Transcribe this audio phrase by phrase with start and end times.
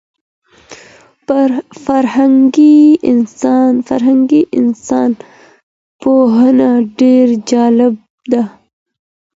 [1.85, 5.09] فرهنګي انسان
[6.01, 8.01] پوهنه ډېره جالبه
[8.31, 8.43] ده.